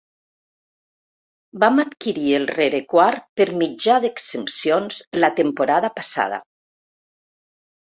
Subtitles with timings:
[1.63, 6.43] Vam adquirir el rerequart per mitjà d'exempcions la temporada passada.